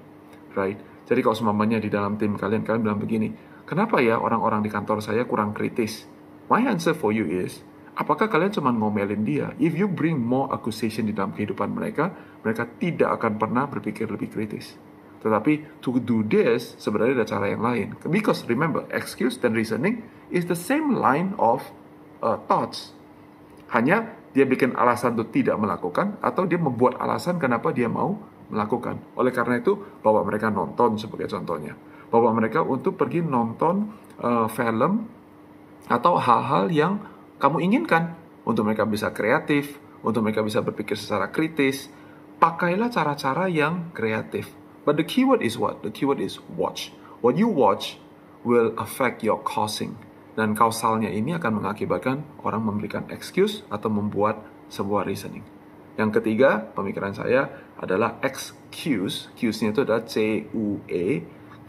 Right? 0.59 0.77
Jadi 1.07 1.21
kalau 1.23 1.37
semuanya 1.37 1.79
di 1.79 1.93
dalam 1.93 2.19
tim 2.19 2.35
kalian, 2.35 2.67
kalian 2.67 2.83
bilang 2.83 2.99
begini, 2.99 3.31
kenapa 3.63 4.03
ya 4.03 4.19
orang-orang 4.19 4.67
di 4.67 4.71
kantor 4.73 4.99
saya 4.99 5.23
kurang 5.29 5.55
kritis? 5.55 6.11
My 6.51 6.65
answer 6.67 6.93
for 6.93 7.15
you 7.15 7.25
is, 7.25 7.63
apakah 7.95 8.27
kalian 8.27 8.53
cuma 8.55 8.75
ngomelin 8.75 9.23
dia? 9.23 9.47
If 9.59 9.75
you 9.79 9.87
bring 9.87 10.19
more 10.19 10.51
accusation 10.51 11.07
di 11.07 11.15
dalam 11.15 11.33
kehidupan 11.33 11.71
mereka, 11.71 12.11
mereka 12.43 12.67
tidak 12.79 13.19
akan 13.23 13.39
pernah 13.39 13.65
berpikir 13.71 14.11
lebih 14.11 14.31
kritis. 14.31 14.75
Tetapi 15.25 15.81
to 15.81 15.97
do 16.05 16.21
this 16.21 16.77
sebenarnya 16.77 17.25
ada 17.25 17.27
cara 17.27 17.47
yang 17.49 17.65
lain. 17.65 17.97
Because 18.05 18.45
remember, 18.45 18.85
excuse 18.93 19.41
dan 19.41 19.57
reasoning 19.57 20.05
is 20.29 20.45
the 20.45 20.59
same 20.59 20.93
line 20.93 21.33
of 21.41 21.65
uh, 22.21 22.37
thoughts. 22.45 22.93
Hanya 23.73 24.13
dia 24.37 24.45
bikin 24.45 24.77
alasan 24.77 25.17
untuk 25.17 25.33
tidak 25.33 25.57
melakukan 25.57 26.21
atau 26.21 26.45
dia 26.45 26.61
membuat 26.61 27.01
alasan 27.01 27.41
kenapa 27.41 27.73
dia 27.73 27.89
mau 27.89 28.21
melakukan. 28.53 29.01
Oleh 29.17 29.33
karena 29.33 29.65
itu, 29.65 29.81
bawa 30.05 30.21
mereka 30.29 30.53
nonton 30.53 31.01
sebagai 31.01 31.33
contohnya. 31.33 31.73
Bawa 32.13 32.29
mereka 32.37 32.61
untuk 32.61 33.01
pergi 33.01 33.25
nonton 33.25 33.89
uh, 34.21 34.47
film 34.53 35.09
atau 35.89 36.21
hal-hal 36.21 36.69
yang 36.69 37.01
kamu 37.45 37.61
inginkan 37.61 38.17
untuk 38.49 38.65
mereka 38.65 38.89
bisa 38.89 39.13
kreatif, 39.13 39.77
untuk 40.01 40.25
mereka 40.25 40.41
bisa 40.41 40.65
berpikir 40.65 40.97
secara 40.97 41.29
kritis. 41.29 41.93
Pakailah 42.41 42.89
cara-cara 42.89 43.53
yang 43.53 43.93
kreatif. 43.93 44.49
But 44.89 44.97
the 44.97 45.05
keyword 45.05 45.45
is 45.45 45.61
what? 45.61 45.85
The 45.85 45.93
keyword 45.93 46.25
is 46.25 46.41
watch. 46.57 46.97
What 47.21 47.37
you 47.37 47.53
watch 47.53 48.01
will 48.49 48.73
affect 48.81 49.21
your 49.21 49.45
causing 49.45 50.01
dan 50.35 50.57
kausalnya 50.57 51.13
ini 51.13 51.37
akan 51.37 51.61
mengakibatkan 51.63 52.25
orang 52.41 52.65
memberikan 52.65 53.05
excuse 53.13 53.61
atau 53.69 53.93
membuat 53.93 54.41
sebuah 54.73 55.05
reasoning. 55.05 55.45
Yang 55.95 56.21
ketiga, 56.21 56.65
pemikiran 56.75 57.13
saya 57.13 57.53
adalah 57.79 58.19
excuse. 58.25 59.31
Excuse-nya 59.37 59.71
itu 59.71 59.81
adalah 59.87 60.03
C-U-E, 60.09 61.05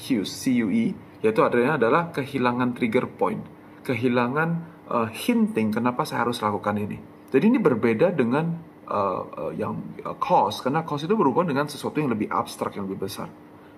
Q, 0.02 0.06
C-U-E, 0.26 0.86
yaitu 1.22 1.42
adanya 1.46 1.78
adalah 1.78 2.10
kehilangan 2.10 2.74
trigger 2.74 3.06
point, 3.06 3.46
kehilangan 3.86 4.75
uh, 4.90 5.08
hinting 5.10 5.74
kenapa 5.74 6.06
saya 6.06 6.26
harus 6.26 6.42
lakukan 6.42 6.76
ini. 6.78 6.98
Jadi 7.34 7.46
ini 7.52 7.60
berbeda 7.60 8.14
dengan 8.14 8.56
uh, 8.88 9.50
uh, 9.50 9.52
yang 9.54 9.98
uh, 10.06 10.16
cause, 10.18 10.62
karena 10.62 10.86
cause 10.86 11.06
itu 11.06 11.16
berhubungan 11.18 11.52
dengan 11.52 11.66
sesuatu 11.68 12.00
yang 12.00 12.14
lebih 12.14 12.30
abstrak, 12.30 12.78
yang 12.78 12.86
lebih 12.90 13.10
besar. 13.10 13.28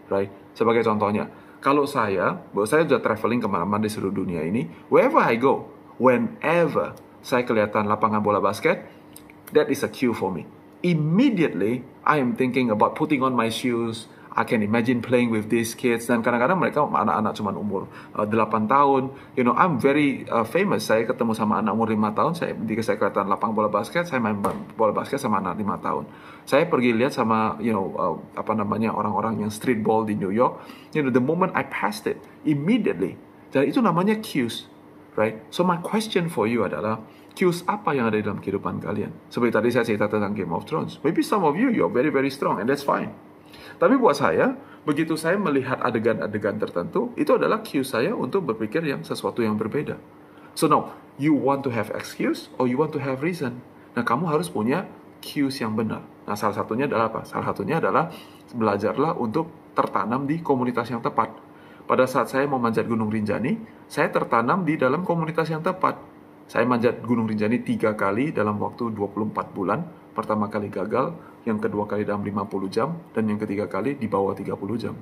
Right? 0.08 0.32
Sebagai 0.56 0.88
contohnya, 0.88 1.28
kalau 1.60 1.90
saya, 1.90 2.48
saya 2.70 2.86
sudah 2.86 3.02
traveling 3.02 3.42
ke 3.44 3.50
mana-mana 3.50 3.88
di 3.88 3.92
seluruh 3.92 4.14
dunia 4.14 4.46
ini, 4.46 4.68
wherever 4.88 5.20
I 5.20 5.36
go, 5.36 5.68
whenever 5.98 6.94
saya 7.26 7.44
kelihatan 7.44 7.90
lapangan 7.90 8.22
bola 8.22 8.40
basket, 8.40 8.86
that 9.52 9.68
is 9.68 9.84
a 9.84 9.90
cue 9.90 10.14
for 10.14 10.32
me. 10.32 10.46
Immediately, 10.86 11.82
I 12.06 12.22
am 12.22 12.38
thinking 12.38 12.70
about 12.70 12.94
putting 12.94 13.26
on 13.26 13.34
my 13.34 13.50
shoes, 13.50 14.06
I 14.38 14.46
can 14.46 14.62
imagine 14.62 15.02
playing 15.02 15.34
with 15.34 15.50
these 15.50 15.74
kids 15.74 16.06
dan 16.06 16.22
kadang-kadang 16.22 16.62
mereka 16.62 16.86
anak-anak 16.86 17.34
cuma 17.34 17.50
umur 17.58 17.90
uh, 18.14 18.22
8 18.22 18.70
tahun. 18.70 19.10
You 19.34 19.42
know, 19.42 19.58
I'm 19.58 19.82
very 19.82 20.30
uh, 20.30 20.46
famous. 20.46 20.86
Saya 20.86 21.10
ketemu 21.10 21.34
sama 21.34 21.58
anak 21.58 21.74
umur 21.74 21.90
5 21.90 22.14
tahun, 22.14 22.32
saya 22.38 22.54
di 22.54 22.78
kelihatan 22.78 23.26
lapang 23.26 23.58
bola 23.58 23.66
basket, 23.66 24.06
saya 24.06 24.22
main 24.22 24.38
bola 24.78 24.94
basket 24.94 25.18
sama 25.18 25.42
anak 25.42 25.58
5 25.58 25.82
tahun. 25.82 26.04
Saya 26.46 26.70
pergi 26.70 26.94
lihat 26.94 27.18
sama 27.18 27.58
you 27.58 27.74
know 27.74 27.98
uh, 27.98 28.16
apa 28.38 28.54
namanya 28.54 28.94
orang-orang 28.94 29.42
yang 29.42 29.50
street 29.50 29.82
ball 29.82 30.06
di 30.06 30.14
New 30.14 30.30
York. 30.30 30.62
You 30.94 31.02
know, 31.02 31.10
the 31.10 31.24
moment 31.24 31.58
I 31.58 31.66
passed 31.66 32.06
it, 32.06 32.22
immediately. 32.46 33.18
Dan 33.50 33.66
itu 33.66 33.82
namanya 33.82 34.22
cues, 34.22 34.70
right? 35.18 35.42
So 35.50 35.66
my 35.66 35.82
question 35.82 36.30
for 36.30 36.46
you 36.46 36.62
adalah 36.62 37.02
cues 37.34 37.66
apa 37.66 37.98
yang 37.98 38.14
ada 38.14 38.22
dalam 38.22 38.38
kehidupan 38.38 38.86
kalian? 38.86 39.18
Seperti 39.34 39.50
tadi 39.50 39.70
saya 39.74 39.82
cerita 39.82 40.06
tentang 40.06 40.38
Game 40.38 40.54
of 40.54 40.70
Thrones. 40.70 41.02
Maybe 41.02 41.26
some 41.26 41.42
of 41.42 41.58
you 41.58 41.74
you're 41.74 41.90
very 41.90 42.14
very 42.14 42.30
strong 42.30 42.62
and 42.62 42.70
that's 42.70 42.86
fine. 42.86 43.18
Tapi 43.78 43.96
buat 44.00 44.18
saya, 44.18 44.56
begitu 44.88 45.20
saya 45.20 45.36
melihat 45.36 45.78
adegan-adegan 45.84 46.58
tertentu, 46.58 47.12
itu 47.20 47.36
adalah 47.36 47.62
cue 47.62 47.84
saya 47.84 48.14
untuk 48.14 48.48
berpikir 48.48 48.82
yang 48.86 49.04
sesuatu 49.04 49.44
yang 49.44 49.60
berbeda. 49.60 50.00
So 50.58 50.66
now, 50.66 50.98
you 51.22 51.38
want 51.38 51.62
to 51.68 51.72
have 51.74 51.94
excuse 51.94 52.50
or 52.58 52.66
you 52.66 52.82
want 52.82 52.94
to 52.98 53.02
have 53.02 53.22
reason. 53.22 53.62
Nah, 53.94 54.02
kamu 54.02 54.30
harus 54.30 54.50
punya 54.50 54.90
cues 55.22 55.62
yang 55.62 55.78
benar. 55.78 56.02
Nah, 56.26 56.34
salah 56.34 56.58
satunya 56.58 56.90
adalah 56.90 57.14
apa? 57.14 57.22
Salah 57.26 57.54
satunya 57.54 57.78
adalah 57.78 58.10
belajarlah 58.54 59.18
untuk 59.18 59.74
tertanam 59.78 60.26
di 60.26 60.42
komunitas 60.42 60.90
yang 60.90 61.02
tepat. 61.06 61.34
Pada 61.88 62.04
saat 62.04 62.28
saya 62.28 62.50
mau 62.50 62.60
manjat 62.60 62.84
Gunung 62.84 63.08
Rinjani, 63.08 63.58
saya 63.88 64.12
tertanam 64.12 64.68
di 64.68 64.76
dalam 64.76 65.08
komunitas 65.08 65.48
yang 65.48 65.64
tepat. 65.64 66.17
Saya 66.48 66.64
manjat 66.64 67.04
Gunung 67.04 67.28
Rinjani 67.28 67.60
tiga 67.60 67.92
kali 67.92 68.32
dalam 68.32 68.56
waktu 68.64 68.96
24 68.96 69.52
bulan. 69.52 69.84
Pertama 70.16 70.48
kali 70.48 70.72
gagal, 70.72 71.12
yang 71.44 71.60
kedua 71.60 71.84
kali 71.84 72.08
dalam 72.08 72.24
50 72.24 72.72
jam, 72.72 72.96
dan 73.12 73.28
yang 73.28 73.36
ketiga 73.36 73.68
kali 73.68 74.00
di 74.00 74.08
bawah 74.08 74.32
30 74.32 74.56
jam. 74.80 74.96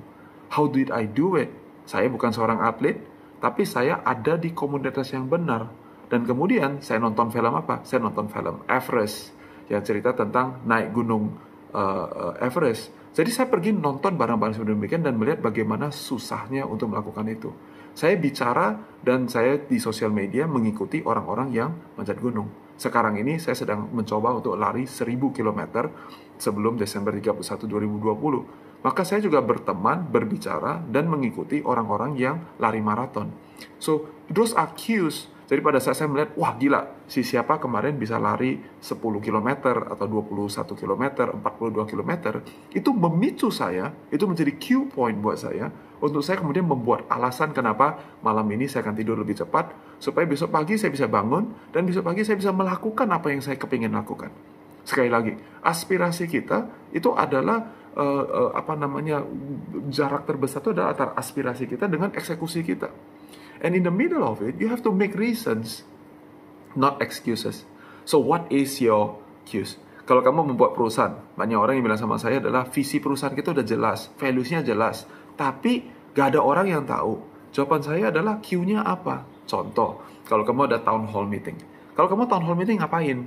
How 0.50 0.66
did 0.66 0.90
I 0.90 1.06
do 1.06 1.38
it? 1.38 1.54
Saya 1.86 2.10
bukan 2.10 2.34
seorang 2.34 2.66
atlet, 2.66 2.98
tapi 3.38 3.62
saya 3.62 4.02
ada 4.02 4.34
di 4.34 4.50
komunitas 4.50 5.14
yang 5.14 5.30
benar. 5.30 5.70
Dan 6.10 6.26
kemudian 6.26 6.82
saya 6.82 6.98
nonton 6.98 7.30
film 7.30 7.54
apa? 7.54 7.86
Saya 7.86 8.02
nonton 8.02 8.26
film 8.26 8.66
Everest 8.66 9.30
yang 9.70 9.86
cerita 9.86 10.18
tentang 10.18 10.66
naik 10.66 10.90
gunung 10.90 11.30
uh, 11.70 12.34
Everest. 12.42 12.90
Jadi 13.14 13.30
saya 13.30 13.46
pergi 13.46 13.70
nonton 13.70 14.18
barang-barang 14.18 14.58
seperti 14.58 14.74
demikian 14.74 15.02
dan 15.06 15.14
melihat 15.14 15.46
bagaimana 15.46 15.94
susahnya 15.94 16.66
untuk 16.66 16.90
melakukan 16.90 17.26
itu. 17.30 17.54
Saya 17.96 18.20
bicara 18.20 18.76
dan 19.00 19.24
saya 19.24 19.56
di 19.56 19.80
sosial 19.80 20.12
media 20.12 20.44
mengikuti 20.44 21.00
orang-orang 21.00 21.48
yang 21.48 21.72
manjat 21.96 22.20
gunung. 22.20 22.52
Sekarang 22.76 23.16
ini 23.16 23.40
saya 23.40 23.56
sedang 23.56 23.88
mencoba 23.88 24.36
untuk 24.36 24.52
lari 24.60 24.84
1000 24.84 25.16
km 25.32 25.88
sebelum 26.36 26.76
Desember 26.76 27.16
31 27.16 27.40
2020. 27.64 28.84
Maka 28.84 29.00
saya 29.00 29.24
juga 29.24 29.40
berteman, 29.40 30.12
berbicara 30.12 30.84
dan 30.92 31.08
mengikuti 31.08 31.64
orang-orang 31.64 32.20
yang 32.20 32.36
lari 32.60 32.84
maraton. 32.84 33.32
So, 33.80 34.12
those 34.28 34.52
are 34.52 34.68
cues 34.76 35.32
jadi 35.46 35.62
pada 35.62 35.78
saat 35.78 35.94
saya 35.94 36.10
melihat, 36.10 36.34
wah 36.34 36.58
gila, 36.58 37.06
si 37.06 37.22
siapa 37.22 37.62
kemarin 37.62 37.94
bisa 37.94 38.18
lari 38.18 38.58
10 38.82 38.98
km 38.98 39.48
atau 39.78 40.06
21 40.10 40.74
km, 40.74 41.02
42 41.38 41.86
km, 41.86 42.12
itu 42.74 42.90
memicu 42.90 43.46
saya, 43.54 43.94
itu 44.10 44.26
menjadi 44.26 44.58
cue 44.58 44.90
point 44.90 45.14
buat 45.14 45.38
saya, 45.38 45.70
untuk 46.02 46.26
saya 46.26 46.42
kemudian 46.42 46.66
membuat 46.66 47.06
alasan 47.06 47.54
kenapa 47.54 48.18
malam 48.26 48.42
ini 48.50 48.66
saya 48.66 48.82
akan 48.90 48.98
tidur 48.98 49.22
lebih 49.22 49.38
cepat, 49.38 49.70
supaya 50.02 50.26
besok 50.26 50.50
pagi 50.50 50.74
saya 50.82 50.90
bisa 50.90 51.06
bangun, 51.06 51.70
dan 51.70 51.86
besok 51.86 52.10
pagi 52.10 52.26
saya 52.26 52.34
bisa 52.34 52.50
melakukan 52.50 53.06
apa 53.06 53.30
yang 53.30 53.38
saya 53.38 53.54
kepingin 53.54 53.94
lakukan. 53.94 54.34
Sekali 54.82 55.06
lagi, 55.06 55.30
aspirasi 55.62 56.26
kita 56.26 56.90
itu 56.90 57.14
adalah 57.14 57.70
uh, 57.94 58.24
uh, 58.26 58.50
apa 58.50 58.74
namanya 58.74 59.22
jarak 59.94 60.26
terbesar 60.26 60.58
itu 60.58 60.74
adalah 60.74 60.90
antara 60.90 61.10
aspirasi 61.14 61.70
kita 61.70 61.86
dengan 61.86 62.10
eksekusi 62.10 62.66
kita. 62.66 62.90
And 63.64 63.72
in 63.72 63.84
the 63.84 63.94
middle 63.94 64.24
of 64.24 64.44
it, 64.44 64.60
you 64.60 64.68
have 64.68 64.84
to 64.84 64.92
make 64.92 65.16
reasons, 65.16 65.86
not 66.76 67.00
excuses. 67.00 67.64
So 68.04 68.20
what 68.20 68.48
is 68.52 68.78
your 68.80 69.18
excuse? 69.42 69.80
Kalau 70.06 70.22
kamu 70.22 70.54
membuat 70.54 70.78
perusahaan, 70.78 71.18
banyak 71.34 71.58
orang 71.58 71.82
yang 71.82 71.84
bilang 71.90 71.98
sama 71.98 72.14
saya 72.14 72.38
adalah 72.38 72.70
visi 72.70 73.02
perusahaan 73.02 73.34
kita 73.34 73.50
udah 73.50 73.66
jelas, 73.66 74.06
values-nya 74.14 74.62
jelas, 74.62 75.02
tapi 75.34 75.82
gak 76.14 76.30
ada 76.30 76.40
orang 76.46 76.70
yang 76.70 76.86
tahu. 76.86 77.18
Jawaban 77.50 77.82
saya 77.82 78.14
adalah 78.14 78.38
Q-nya 78.38 78.86
apa? 78.86 79.26
Contoh, 79.50 80.06
kalau 80.30 80.46
kamu 80.46 80.70
ada 80.70 80.78
town 80.78 81.10
hall 81.10 81.26
meeting. 81.26 81.58
Kalau 81.98 82.06
kamu 82.06 82.30
town 82.30 82.46
hall 82.46 82.54
meeting 82.54 82.78
ngapain? 82.78 83.26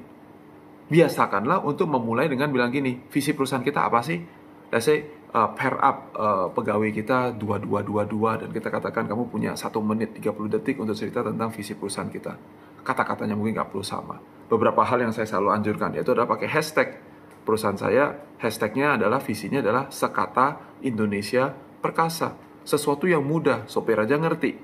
Biasakanlah 0.87 1.67
untuk 1.67 1.91
memulai 1.91 2.31
dengan 2.31 2.47
bilang 2.47 2.71
gini, 2.71 3.03
visi 3.11 3.35
perusahaan 3.35 3.65
kita 3.65 3.91
apa 3.91 3.99
sih? 3.99 4.23
Let's 4.71 4.87
say, 4.87 5.03
uh, 5.33 5.49
pair 5.53 5.75
up 5.77 5.97
uh, 6.17 6.47
pegawai 6.53 6.89
kita 6.89 7.37
dua 7.37 7.61
dua 7.61 7.85
dua 7.85 8.03
dua 8.05 8.31
dan 8.41 8.49
kita 8.49 8.69
katakan 8.73 9.05
kamu 9.05 9.29
punya 9.29 9.51
satu 9.53 9.81
menit 9.81 10.17
30 10.17 10.55
detik 10.59 10.81
untuk 10.81 10.97
cerita 10.97 11.21
tentang 11.21 11.53
visi 11.53 11.77
perusahaan 11.77 12.09
kita. 12.09 12.33
Kata-katanya 12.81 13.37
mungkin 13.37 13.59
nggak 13.59 13.69
perlu 13.69 13.85
sama. 13.85 14.17
Beberapa 14.49 14.81
hal 14.81 15.05
yang 15.05 15.13
saya 15.13 15.29
selalu 15.29 15.49
anjurkan 15.53 15.93
yaitu 15.93 16.15
adalah 16.15 16.29
pakai 16.29 16.49
hashtag 16.49 16.97
perusahaan 17.45 17.77
saya. 17.77 18.17
Hashtagnya 18.39 18.97
adalah 18.97 19.19
visinya 19.21 19.59
adalah 19.61 19.91
sekata 19.93 20.79
Indonesia 20.81 21.53
perkasa. 21.83 22.33
Sesuatu 22.63 23.05
yang 23.05 23.25
mudah, 23.25 23.67
sopir 23.67 23.99
aja 23.99 24.15
ngerti. 24.15 24.55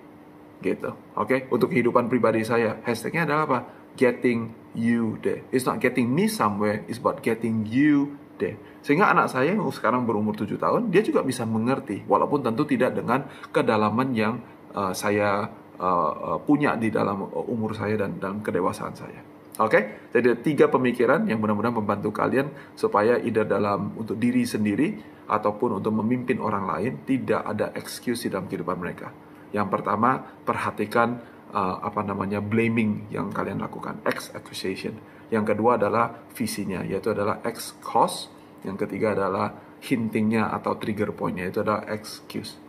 Gitu. 0.64 0.90
Oke, 1.20 1.28
okay? 1.28 1.40
untuk 1.52 1.70
kehidupan 1.70 2.08
pribadi 2.08 2.42
saya, 2.48 2.80
hashtagnya 2.88 3.28
adalah 3.28 3.44
apa? 3.46 3.60
Getting 4.00 4.56
you 4.74 5.20
there. 5.22 5.44
It's 5.52 5.68
not 5.68 5.84
getting 5.84 6.12
me 6.12 6.32
somewhere, 6.32 6.88
it's 6.88 6.98
about 6.98 7.22
getting 7.22 7.68
you 7.68 8.16
deh. 8.38 8.56
Sehingga 8.86 9.10
anak 9.10 9.32
saya 9.32 9.56
yang 9.56 9.66
sekarang 9.72 10.06
berumur 10.06 10.38
7 10.38 10.56
tahun, 10.60 10.94
dia 10.94 11.02
juga 11.02 11.26
bisa 11.26 11.44
mengerti, 11.48 12.06
walaupun 12.06 12.46
tentu 12.46 12.68
tidak 12.70 12.94
dengan 12.94 13.26
kedalaman 13.50 14.10
yang 14.14 14.34
uh, 14.76 14.94
saya 14.94 15.50
uh, 15.80 16.38
punya 16.44 16.76
di 16.78 16.94
dalam 16.94 17.26
umur 17.50 17.74
saya 17.74 18.06
dan 18.06 18.20
dalam 18.22 18.40
kedewasaan 18.46 18.96
saya. 18.96 19.22
Oke, 19.56 19.72
okay? 19.72 19.84
jadi 20.12 20.36
tiga 20.44 20.68
pemikiran 20.68 21.32
yang 21.32 21.40
benar-benar 21.40 21.72
membantu 21.72 22.12
kalian 22.12 22.52
supaya 22.76 23.16
ide 23.16 23.48
dalam 23.48 23.96
untuk 23.96 24.20
diri 24.20 24.44
sendiri 24.44 25.00
ataupun 25.32 25.80
untuk 25.80 25.96
memimpin 25.96 26.44
orang 26.44 26.68
lain 26.68 26.94
tidak 27.08 27.40
ada 27.40 27.72
excuse 27.72 28.28
di 28.28 28.36
dalam 28.36 28.52
kehidupan 28.52 28.76
mereka. 28.76 29.16
Yang 29.56 29.68
pertama, 29.72 30.20
perhatikan 30.44 31.35
uh, 31.56 31.80
apa 31.80 32.04
namanya 32.04 32.44
blaming 32.44 33.08
yang 33.08 33.32
kalian 33.32 33.64
lakukan, 33.64 34.04
ex 34.04 34.30
accusation. 34.36 35.00
Yang 35.32 35.56
kedua 35.56 35.80
adalah 35.80 36.28
visinya, 36.36 36.84
yaitu 36.84 37.16
adalah 37.16 37.40
ex 37.48 37.80
cause. 37.80 38.28
Yang 38.68 38.86
ketiga 38.86 39.16
adalah 39.16 39.56
hintingnya 39.80 40.52
atau 40.52 40.76
trigger 40.76 41.16
pointnya, 41.16 41.48
itu 41.48 41.64
adalah 41.64 41.88
excuse. 41.88 42.60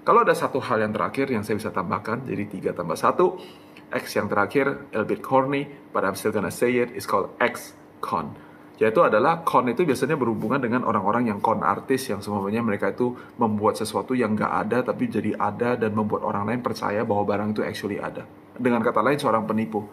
Kalau 0.00 0.24
ada 0.24 0.32
satu 0.32 0.58
hal 0.64 0.80
yang 0.80 0.96
terakhir 0.96 1.28
yang 1.28 1.44
saya 1.44 1.60
bisa 1.60 1.70
tambahkan, 1.70 2.24
jadi 2.24 2.48
tiga 2.48 2.70
tambah 2.72 2.96
satu, 2.96 3.36
X 3.90 4.16
yang 4.16 4.30
terakhir, 4.30 4.86
a 4.94 5.02
bit 5.02 5.20
corny, 5.20 5.66
but 5.90 6.06
I'm 6.06 6.14
still 6.14 6.30
gonna 6.30 6.54
say 6.54 6.78
it, 6.78 6.94
is 6.94 7.04
called 7.04 7.34
X 7.42 7.74
con 8.00 8.49
yaitu 8.80 9.04
adalah 9.04 9.44
con 9.44 9.68
itu 9.68 9.84
biasanya 9.84 10.16
berhubungan 10.16 10.56
dengan 10.56 10.88
orang-orang 10.88 11.28
yang 11.28 11.38
con 11.44 11.60
artis 11.60 12.08
yang 12.08 12.24
semuanya 12.24 12.64
mereka 12.64 12.96
itu 12.96 13.12
membuat 13.36 13.76
sesuatu 13.76 14.16
yang 14.16 14.32
gak 14.32 14.66
ada 14.66 14.80
tapi 14.80 15.04
jadi 15.04 15.36
ada 15.36 15.76
dan 15.76 15.92
membuat 15.92 16.24
orang 16.24 16.48
lain 16.48 16.64
percaya 16.64 17.04
bahwa 17.04 17.28
barang 17.28 17.52
itu 17.52 17.60
actually 17.60 18.00
ada. 18.00 18.24
Dengan 18.56 18.80
kata 18.80 19.04
lain 19.04 19.20
seorang 19.20 19.44
penipu. 19.44 19.84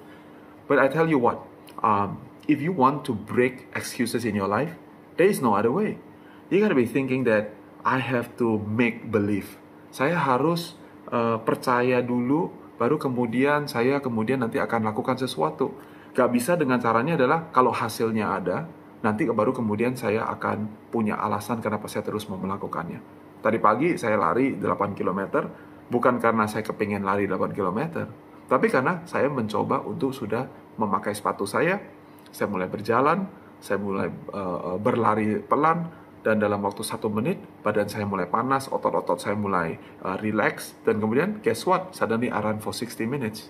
But 0.71 0.79
I 0.79 0.87
tell 0.87 1.11
you 1.11 1.19
what 1.19 1.43
um, 1.83 2.23
if 2.47 2.63
you 2.63 2.71
want 2.71 3.03
to 3.11 3.13
break 3.13 3.67
excuses 3.75 4.23
in 4.23 4.39
your 4.39 4.47
life 4.47 4.71
there 5.19 5.27
is 5.27 5.43
no 5.43 5.59
other 5.59 5.75
way. 5.75 5.99
You 6.47 6.63
gotta 6.63 6.79
be 6.79 6.87
thinking 6.87 7.27
that 7.27 7.51
I 7.83 7.99
have 7.99 8.39
to 8.39 8.55
make 8.63 9.11
believe. 9.11 9.59
Saya 9.91 10.15
harus 10.15 10.79
uh, 11.11 11.43
percaya 11.43 11.99
dulu 11.99 12.55
baru 12.79 12.95
kemudian 12.95 13.67
saya 13.67 13.99
kemudian 13.99 14.39
nanti 14.39 14.63
akan 14.63 14.87
lakukan 14.87 15.19
sesuatu. 15.19 15.75
Gak 16.15 16.33
bisa 16.33 16.55
dengan 16.55 16.81
caranya 16.81 17.13
adalah 17.13 17.51
kalau 17.53 17.69
hasilnya 17.69 18.25
ada, 18.41 18.65
nanti 19.07 19.23
baru 19.31 19.55
kemudian 19.55 19.95
saya 19.95 20.27
akan 20.27 20.91
punya 20.91 21.15
alasan 21.15 21.63
kenapa 21.63 21.87
saya 21.87 22.03
terus 22.03 22.27
mau 22.27 22.35
melakukannya. 22.35 22.99
Tadi 23.39 23.57
pagi 23.63 23.95
saya 23.95 24.19
lari 24.19 24.59
8 24.59 24.91
km, 24.91 25.47
bukan 25.87 26.19
karena 26.19 26.43
saya 26.51 26.67
kepingin 26.67 27.07
lari 27.07 27.23
8 27.23 27.55
km, 27.55 28.03
tapi 28.51 28.67
karena 28.67 29.07
saya 29.07 29.31
mencoba 29.31 29.79
untuk 29.87 30.11
sudah 30.11 30.43
memakai 30.75 31.15
sepatu 31.15 31.47
saya, 31.47 31.79
saya 32.35 32.51
mulai 32.51 32.67
berjalan, 32.67 33.23
saya 33.63 33.79
mulai 33.79 34.11
uh, 34.35 34.75
berlari 34.75 35.39
pelan, 35.39 35.87
dan 36.27 36.43
dalam 36.43 36.59
waktu 36.59 36.83
satu 36.83 37.07
menit 37.07 37.39
badan 37.63 37.87
saya 37.87 38.03
mulai 38.03 38.27
panas, 38.27 38.67
otot-otot 38.67 39.15
saya 39.15 39.39
mulai 39.39 39.79
uh, 40.03 40.19
relax, 40.19 40.75
dan 40.83 40.99
kemudian 40.99 41.39
guess 41.39 41.63
what? 41.63 41.95
Suddenly 41.95 42.27
I 42.27 42.43
run 42.43 42.59
for 42.59 42.75
60 42.75 43.07
minutes. 43.07 43.47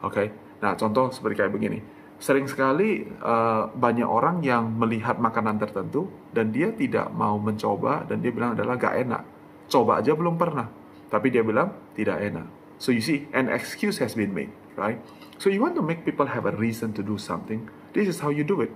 Oke, 0.00 0.08
okay? 0.08 0.26
Nah, 0.64 0.72
contoh 0.78 1.12
seperti 1.12 1.44
kayak 1.44 1.52
begini. 1.52 1.78
Sering 2.22 2.46
sekali 2.46 3.02
uh, 3.02 3.66
banyak 3.74 4.06
orang 4.06 4.46
yang 4.46 4.78
melihat 4.78 5.18
makanan 5.18 5.58
tertentu 5.58 6.06
dan 6.30 6.54
dia 6.54 6.70
tidak 6.70 7.10
mau 7.10 7.34
mencoba 7.34 8.06
dan 8.06 8.22
dia 8.22 8.30
bilang 8.30 8.54
adalah 8.54 8.78
gak 8.78 8.94
enak. 8.94 9.22
Coba 9.66 9.98
aja 9.98 10.14
belum 10.14 10.38
pernah. 10.38 10.70
Tapi 11.10 11.34
dia 11.34 11.42
bilang 11.42 11.74
tidak 11.98 12.22
enak. 12.22 12.46
So 12.78 12.94
you 12.94 13.02
see, 13.02 13.26
an 13.34 13.50
excuse 13.50 13.98
has 13.98 14.14
been 14.14 14.30
made, 14.30 14.54
right? 14.78 15.02
So 15.42 15.50
you 15.50 15.58
want 15.58 15.74
to 15.74 15.82
make 15.82 16.06
people 16.06 16.30
have 16.30 16.46
a 16.46 16.54
reason 16.54 16.94
to 16.94 17.02
do 17.02 17.18
something. 17.18 17.66
This 17.90 18.06
is 18.06 18.22
how 18.22 18.30
you 18.30 18.46
do 18.46 18.62
it. 18.62 18.70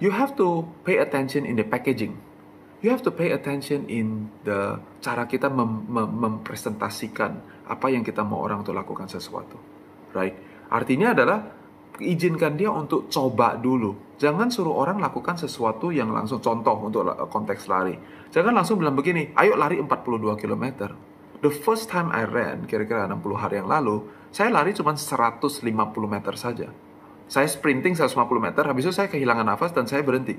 You 0.00 0.16
have 0.16 0.32
to 0.40 0.64
pay 0.88 0.96
attention 0.96 1.44
in 1.44 1.60
the 1.60 1.68
packaging. 1.68 2.16
You 2.80 2.92
have 2.96 3.04
to 3.04 3.12
pay 3.12 3.32
attention 3.32 3.88
in 3.92 4.32
the 4.44 4.80
cara 5.04 5.28
kita 5.28 5.52
mem 5.52 5.88
mem 5.88 6.08
mempresentasikan 6.16 7.40
apa 7.68 7.92
yang 7.92 8.04
kita 8.04 8.24
mau 8.24 8.44
orang 8.44 8.60
untuk 8.64 8.76
lakukan 8.76 9.08
sesuatu, 9.08 9.56
right? 10.12 10.36
Artinya 10.68 11.16
adalah 11.16 11.55
izinkan 12.00 12.56
dia 12.56 12.72
untuk 12.72 13.08
coba 13.08 13.56
dulu. 13.56 14.16
Jangan 14.16 14.48
suruh 14.48 14.72
orang 14.72 14.96
lakukan 15.00 15.36
sesuatu 15.36 15.92
yang 15.92 16.08
langsung 16.12 16.40
contoh 16.40 16.76
untuk 16.80 17.04
konteks 17.28 17.68
lari. 17.68 17.96
Jangan 18.32 18.52
langsung 18.56 18.80
bilang 18.80 18.96
begini, 18.96 19.32
ayo 19.36 19.56
lari 19.56 19.76
42 19.76 20.40
km. 20.40 20.92
The 21.44 21.52
first 21.52 21.92
time 21.92 22.08
I 22.12 22.24
ran, 22.24 22.64
kira-kira 22.64 23.04
60 23.04 23.20
hari 23.36 23.60
yang 23.60 23.68
lalu, 23.68 24.08
saya 24.32 24.48
lari 24.48 24.72
cuma 24.72 24.96
150 24.96 25.60
meter 26.08 26.34
saja. 26.36 26.68
Saya 27.28 27.48
sprinting 27.50 27.92
150 27.92 28.16
meter, 28.40 28.64
habis 28.64 28.88
itu 28.88 28.94
saya 28.94 29.12
kehilangan 29.12 29.44
nafas 29.44 29.74
dan 29.76 29.84
saya 29.84 30.00
berhenti. 30.00 30.38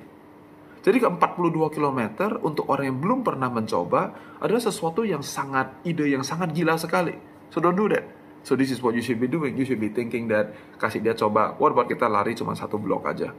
Jadi 0.88 1.04
ke 1.04 1.08
42 1.10 1.76
km 1.76 2.02
untuk 2.48 2.72
orang 2.72 2.96
yang 2.96 3.00
belum 3.04 3.20
pernah 3.20 3.52
mencoba 3.52 4.16
adalah 4.40 4.64
sesuatu 4.64 5.04
yang 5.04 5.20
sangat 5.20 5.84
ide 5.84 6.16
yang 6.16 6.24
sangat 6.24 6.56
gila 6.56 6.80
sekali. 6.80 7.12
So 7.52 7.60
don't 7.60 7.76
do 7.76 7.92
that. 7.92 8.08
So 8.46 8.54
this 8.56 8.74
is 8.74 8.80
what 8.82 8.94
you 8.98 9.04
should 9.04 9.20
be 9.22 9.30
doing. 9.30 9.58
You 9.58 9.66
should 9.66 9.82
be 9.82 9.90
thinking 9.92 10.30
that 10.34 10.54
kasih 10.82 11.04
dia 11.04 11.14
coba. 11.14 11.58
What 11.58 11.74
about 11.74 11.88
kita 11.90 12.08
lari 12.08 12.38
cuma 12.38 12.54
satu 12.54 12.80
blok 12.80 13.06
aja? 13.10 13.34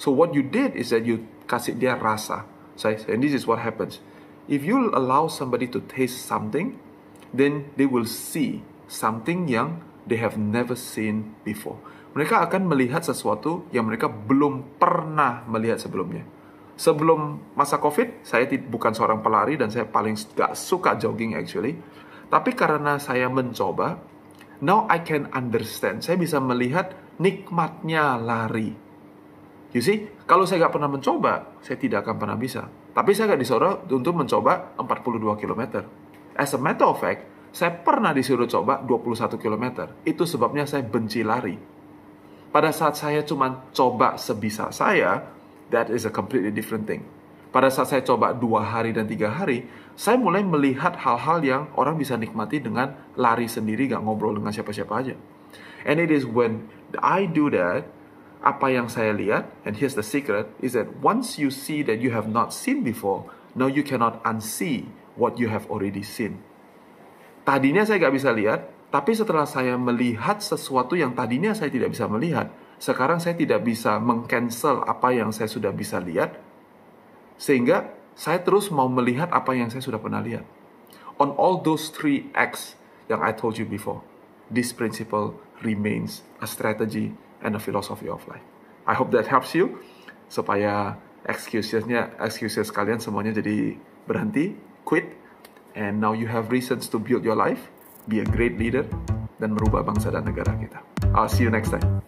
So 0.00 0.10
what 0.14 0.32
you 0.32 0.40
did 0.40 0.78
is 0.78 0.94
that 0.94 1.04
you 1.04 1.28
kasih 1.44 1.76
dia 1.76 1.98
rasa. 1.98 2.48
So, 2.80 2.88
and 2.88 3.20
this 3.20 3.36
is 3.36 3.44
what 3.44 3.60
happens. 3.60 4.00
If 4.48 4.64
you 4.64 4.88
allow 4.96 5.28
somebody 5.28 5.68
to 5.76 5.84
taste 5.84 6.24
something, 6.24 6.80
then 7.36 7.68
they 7.76 7.84
will 7.84 8.08
see 8.08 8.64
something 8.88 9.46
yang 9.46 9.84
they 10.08 10.16
have 10.16 10.40
never 10.40 10.72
seen 10.72 11.36
before. 11.44 11.76
Mereka 12.16 12.42
akan 12.50 12.66
melihat 12.66 13.06
sesuatu 13.06 13.70
yang 13.70 13.86
mereka 13.86 14.10
belum 14.10 14.80
pernah 14.80 15.46
melihat 15.46 15.78
sebelumnya. 15.78 16.26
Sebelum 16.74 17.52
masa 17.54 17.76
COVID, 17.76 18.24
saya 18.24 18.48
bukan 18.48 18.96
seorang 18.96 19.20
pelari 19.20 19.60
dan 19.60 19.68
saya 19.68 19.84
paling 19.84 20.16
gak 20.32 20.56
suka 20.56 20.96
jogging 20.96 21.36
actually. 21.36 21.76
Tapi 22.32 22.56
karena 22.56 22.96
saya 22.96 23.28
mencoba, 23.28 24.00
Now 24.60 24.84
I 24.88 25.00
can 25.00 25.32
understand. 25.32 26.04
Saya 26.04 26.20
bisa 26.20 26.36
melihat 26.40 26.92
nikmatnya 27.16 28.20
lari. 28.20 28.76
You 29.70 29.80
see, 29.80 30.10
kalau 30.26 30.44
saya 30.44 30.66
nggak 30.66 30.74
pernah 30.74 30.90
mencoba, 30.90 31.62
saya 31.62 31.78
tidak 31.78 32.04
akan 32.04 32.16
pernah 32.18 32.36
bisa. 32.36 32.66
Tapi 32.90 33.14
saya 33.14 33.32
nggak 33.32 33.40
disuruh 33.40 33.74
untuk 33.86 34.14
mencoba 34.18 34.74
42 34.76 35.40
km. 35.40 35.62
As 36.34 36.50
a 36.52 36.60
matter 36.60 36.90
of 36.90 36.98
fact, 36.98 37.52
saya 37.54 37.74
pernah 37.74 38.10
disuruh 38.10 38.46
coba 38.50 38.82
21 38.82 39.38
km. 39.38 39.64
Itu 40.02 40.26
sebabnya 40.26 40.66
saya 40.66 40.82
benci 40.82 41.22
lari. 41.22 41.54
Pada 42.50 42.74
saat 42.74 42.98
saya 42.98 43.22
cuma 43.22 43.70
coba 43.70 44.18
sebisa 44.18 44.74
saya, 44.74 45.22
that 45.70 45.86
is 45.86 46.02
a 46.02 46.10
completely 46.10 46.50
different 46.50 46.86
thing. 46.90 47.06
Pada 47.50 47.66
saat 47.66 47.90
saya 47.90 48.02
coba 48.06 48.30
dua 48.30 48.62
hari 48.62 48.94
dan 48.94 49.10
tiga 49.10 49.26
hari, 49.26 49.66
saya 49.98 50.14
mulai 50.14 50.46
melihat 50.46 50.94
hal-hal 51.02 51.42
yang 51.42 51.62
orang 51.74 51.98
bisa 51.98 52.14
nikmati 52.14 52.62
dengan 52.62 52.94
lari 53.18 53.50
sendiri, 53.50 53.90
gak 53.90 54.06
ngobrol 54.06 54.38
dengan 54.38 54.54
siapa-siapa 54.54 54.92
aja. 54.94 55.18
And 55.82 55.98
it 55.98 56.14
is 56.14 56.22
when 56.22 56.70
I 57.02 57.26
do 57.26 57.50
that, 57.50 57.90
apa 58.40 58.70
yang 58.70 58.86
saya 58.86 59.10
lihat, 59.10 59.50
and 59.66 59.74
here's 59.74 59.98
the 59.98 60.06
secret, 60.06 60.46
is 60.62 60.78
that 60.78 61.02
once 61.02 61.42
you 61.42 61.50
see 61.50 61.82
that 61.82 61.98
you 61.98 62.14
have 62.14 62.30
not 62.30 62.54
seen 62.54 62.86
before, 62.86 63.26
now 63.58 63.66
you 63.66 63.82
cannot 63.82 64.22
unsee 64.22 64.86
what 65.18 65.36
you 65.36 65.50
have 65.50 65.66
already 65.66 66.06
seen. 66.06 66.38
Tadinya 67.42 67.82
saya 67.82 67.98
gak 67.98 68.14
bisa 68.14 68.30
lihat, 68.30 68.70
tapi 68.94 69.10
setelah 69.10 69.46
saya 69.46 69.74
melihat 69.74 70.38
sesuatu 70.38 70.94
yang 70.94 71.18
tadinya 71.18 71.50
saya 71.50 71.70
tidak 71.70 71.98
bisa 71.98 72.06
melihat, 72.06 72.54
sekarang 72.78 73.18
saya 73.18 73.34
tidak 73.34 73.66
bisa 73.66 73.98
mengcancel 73.98 74.86
apa 74.86 75.10
yang 75.10 75.34
saya 75.34 75.50
sudah 75.50 75.74
bisa 75.74 75.98
lihat, 75.98 76.38
sehingga 77.40 77.96
saya 78.12 78.44
terus 78.44 78.68
mau 78.68 78.84
melihat 78.92 79.32
apa 79.32 79.56
yang 79.56 79.72
saya 79.72 79.80
sudah 79.80 79.96
pernah 79.96 80.20
lihat. 80.20 80.44
On 81.16 81.32
all 81.40 81.64
those 81.64 81.88
three 81.88 82.28
acts 82.36 82.76
yang 83.08 83.24
I 83.24 83.32
told 83.32 83.56
you 83.56 83.64
before, 83.64 84.04
this 84.52 84.76
principle 84.76 85.40
remains 85.64 86.20
a 86.44 86.46
strategy 86.48 87.16
and 87.40 87.56
a 87.56 87.60
philosophy 87.60 88.12
of 88.12 88.20
life. 88.28 88.44
I 88.84 88.92
hope 88.92 89.08
that 89.16 89.32
helps 89.32 89.56
you 89.56 89.80
supaya 90.28 91.00
excusesnya 91.24 92.12
excuses 92.20 92.68
kalian 92.68 93.00
semuanya 93.00 93.40
jadi 93.40 93.76
berhenti, 94.04 94.56
quit, 94.84 95.16
and 95.72 96.00
now 96.00 96.12
you 96.12 96.28
have 96.28 96.52
reasons 96.52 96.88
to 96.92 97.00
build 97.00 97.24
your 97.24 97.36
life, 97.36 97.72
be 98.04 98.20
a 98.20 98.26
great 98.28 98.60
leader, 98.60 98.84
dan 99.40 99.56
merubah 99.56 99.84
bangsa 99.84 100.12
dan 100.12 100.28
negara 100.28 100.56
kita. 100.60 100.80
I'll 101.16 101.32
see 101.32 101.44
you 101.44 101.52
next 101.52 101.72
time. 101.72 102.04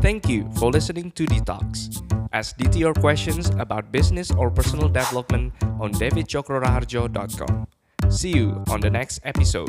Thank 0.00 0.28
you 0.28 0.48
for 0.56 0.70
listening 0.70 1.10
to 1.12 1.26
Detox. 1.26 2.02
Ask 2.32 2.56
DT 2.56 2.78
your 2.78 2.94
questions 2.94 3.50
about 3.58 3.90
business 3.90 4.30
or 4.30 4.50
personal 4.50 4.88
development 4.88 5.52
on 5.80 5.92
davidcokroraharjo.com. 5.92 7.66
See 8.08 8.30
you 8.30 8.62
on 8.68 8.80
the 8.80 8.90
next 8.90 9.20
episode. 9.24 9.68